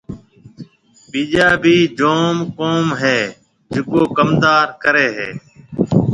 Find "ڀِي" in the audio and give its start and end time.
1.63-1.77